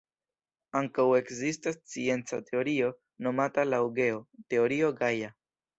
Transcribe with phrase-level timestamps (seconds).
[0.79, 2.91] Ankaŭ ekzistas scienca teorio
[3.29, 4.21] nomata laŭ Geo,
[4.53, 5.37] Teorio Gaja.